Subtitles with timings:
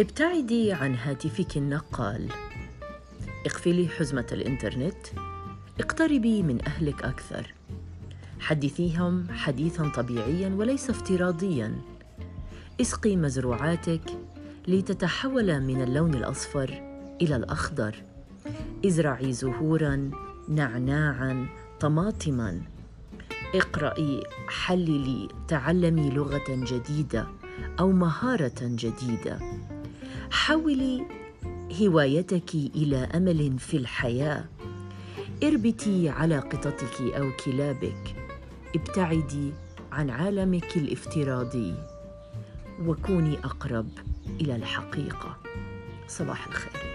[0.00, 2.28] ابتعدي عن هاتفك النقال.
[3.46, 5.06] اقفلي حزمة الإنترنت.
[5.80, 7.54] اقتربي من أهلك أكثر.
[8.40, 11.74] حدثيهم حديثا طبيعيا وليس افتراضيا.
[12.80, 14.00] اسقي مزروعاتك
[14.68, 16.82] لتتحول من اللون الأصفر
[17.22, 18.02] إلى الأخضر.
[18.86, 20.10] ازرعي زهورا
[20.48, 21.46] نعناعا
[21.80, 22.62] طماطما.
[23.54, 27.26] اقرأي حللي تعلمي لغة جديدة
[27.80, 29.38] أو مهارة جديدة.
[30.30, 31.06] حولي
[31.82, 34.44] هوايتك إلى أمل في الحياة.
[35.42, 38.16] اربتي على قطتك أو كلابك.
[38.76, 39.52] ابتعدي
[39.92, 41.74] عن عالمك الافتراضي.
[42.86, 43.88] وكوني أقرب
[44.40, 45.36] إلى الحقيقة.
[46.08, 46.93] صباح الخير.